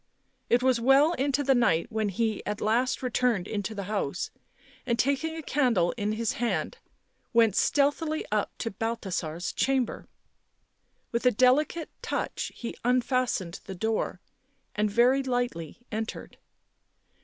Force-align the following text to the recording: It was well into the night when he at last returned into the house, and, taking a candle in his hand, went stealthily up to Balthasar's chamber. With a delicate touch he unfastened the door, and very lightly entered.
It 0.49 0.63
was 0.63 0.81
well 0.81 1.13
into 1.13 1.43
the 1.43 1.53
night 1.53 1.91
when 1.91 2.09
he 2.09 2.43
at 2.43 2.59
last 2.59 3.03
returned 3.03 3.47
into 3.47 3.75
the 3.75 3.83
house, 3.83 4.31
and, 4.83 4.97
taking 4.97 5.35
a 5.35 5.43
candle 5.43 5.93
in 5.95 6.13
his 6.13 6.31
hand, 6.31 6.79
went 7.33 7.55
stealthily 7.55 8.25
up 8.31 8.49
to 8.57 8.71
Balthasar's 8.71 9.53
chamber. 9.53 10.07
With 11.11 11.27
a 11.27 11.31
delicate 11.31 11.91
touch 12.01 12.51
he 12.55 12.75
unfastened 12.83 13.59
the 13.65 13.75
door, 13.75 14.19
and 14.73 14.89
very 14.89 15.21
lightly 15.21 15.77
entered. 15.91 16.39